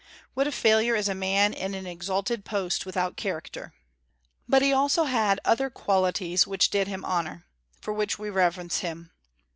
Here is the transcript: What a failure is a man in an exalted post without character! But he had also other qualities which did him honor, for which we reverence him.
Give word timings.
What 0.33 0.47
a 0.47 0.51
failure 0.51 0.95
is 0.95 1.07
a 1.07 1.13
man 1.13 1.53
in 1.53 1.75
an 1.75 1.85
exalted 1.85 2.43
post 2.43 2.87
without 2.87 3.17
character! 3.17 3.75
But 4.49 4.63
he 4.63 4.69
had 4.69 4.75
also 4.75 5.05
other 5.05 5.69
qualities 5.69 6.47
which 6.47 6.71
did 6.71 6.87
him 6.87 7.05
honor, 7.05 7.45
for 7.79 7.93
which 7.93 8.17
we 8.17 8.31
reverence 8.31 8.79
him. 8.79 9.11